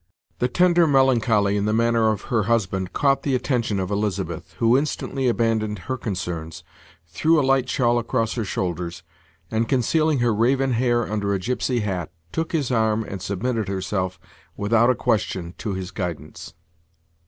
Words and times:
The 0.39 0.47
tender 0.47 0.87
melancholy 0.87 1.55
in 1.57 1.65
the 1.65 1.73
manner 1.75 2.09
of 2.09 2.23
her 2.33 2.45
husband 2.49 2.91
caught 2.91 3.21
the 3.21 3.35
attention 3.35 3.79
of 3.79 3.91
Elizabeth, 3.91 4.53
who 4.57 4.75
instantly 4.75 5.27
abandoned 5.27 5.77
her 5.85 5.95
concerns, 5.95 6.63
threw 7.05 7.39
a 7.39 7.45
light 7.45 7.69
shawl 7.69 7.99
across 7.99 8.33
her 8.33 8.43
shoulders, 8.43 9.03
and, 9.51 9.69
concealing 9.69 10.17
her 10.17 10.33
raven 10.33 10.71
hair 10.71 11.07
under 11.07 11.35
a 11.35 11.39
gypsy 11.39 11.83
hat, 11.83 12.09
and 12.09 12.33
took 12.33 12.51
his 12.51 12.71
arm, 12.71 13.03
and 13.03 13.21
submitted 13.21 13.67
herself, 13.67 14.19
without 14.57 14.89
a 14.89 14.95
question, 14.95 15.53
to 15.59 15.75
his 15.75 15.91
guidance. 15.91 16.55